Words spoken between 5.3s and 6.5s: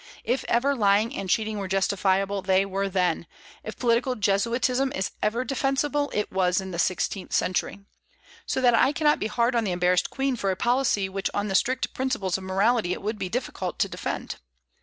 defensible, it